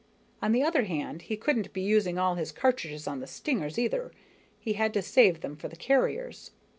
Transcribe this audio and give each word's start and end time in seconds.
On 0.41 0.51
the 0.51 0.63
other 0.63 0.85
hand, 0.85 1.21
he 1.21 1.37
couldn't 1.37 1.73
be 1.73 1.81
using 1.81 2.17
all 2.17 2.33
his 2.33 2.51
cartridges 2.51 3.05
on 3.05 3.19
the 3.19 3.27
stingers, 3.27 3.77
either, 3.77 4.11
he 4.59 4.73
had 4.73 4.95
to 4.95 5.01
save 5.03 5.41
them 5.41 5.55
for 5.55 5.67
the 5.67 5.75
carriers. 5.75 6.49